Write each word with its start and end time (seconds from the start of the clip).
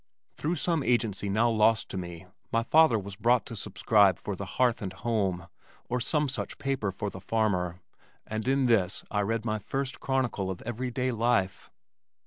Through 0.33 0.55
some 0.55 0.81
agency 0.81 1.29
now 1.29 1.51
lost 1.51 1.87
to 1.89 1.95
me 1.97 2.25
my 2.51 2.63
father 2.63 2.97
was 2.97 3.15
brought 3.15 3.45
to 3.45 3.55
subscribe 3.55 4.17
for 4.17 4.35
The 4.35 4.47
Hearth 4.57 4.81
and 4.81 4.91
Home 4.91 5.45
or 5.89 5.99
some 6.01 6.27
such 6.27 6.57
paper 6.57 6.91
for 6.91 7.11
the 7.11 7.21
farmer, 7.21 7.81
and 8.25 8.47
in 8.47 8.65
this 8.65 9.03
I 9.11 9.21
read 9.21 9.45
my 9.45 9.59
first 9.59 9.99
chronicle 9.99 10.49
of 10.49 10.63
everyday 10.63 11.11
life. 11.11 11.69